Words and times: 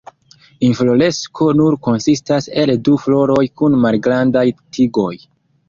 Infloresko 0.69 1.49
nur 1.59 1.77
konsistas 1.89 2.49
el 2.63 2.73
du 2.89 2.97
floroj 3.05 3.47
kun 3.63 3.79
malgrandaj 3.87 4.47
tigoj. 4.59 5.11